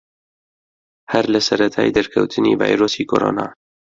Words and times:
هەر 1.11 1.25
لە 1.33 1.39
سەرەتای 1.47 1.93
دەرکەوتنی 1.97 2.57
ڤایرۆسی 2.61 3.07
کۆرۆنا 3.09 3.47